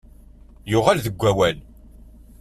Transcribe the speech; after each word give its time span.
Yuɣal 0.71 0.97
deg 1.05 1.15
wawal. 1.19 1.57